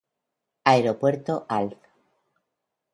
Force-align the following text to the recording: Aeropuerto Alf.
Aeropuerto 0.65 1.45
Alf. 1.47 1.77